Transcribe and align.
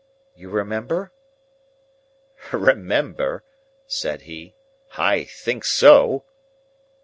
You 0.35 0.49
remember?" 0.49 1.11
"Remember!" 2.51 3.43
said 3.85 4.21
he. 4.23 4.55
"I 4.97 5.25
think 5.25 5.63
so!" 5.63 6.25